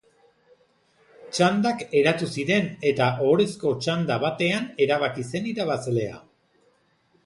Txandak 1.37 1.83
eratu 1.99 2.31
ziren 2.37 2.71
eta 2.93 3.11
ohorezko 3.27 3.77
txanda 3.85 4.21
batean 4.27 4.69
erabaki 4.89 5.31
zen 5.33 5.51
irabazlea. 5.57 6.23